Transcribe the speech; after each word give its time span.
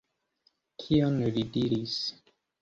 Kion 0.83 1.19
li 1.37 1.45
diris? 1.59 1.95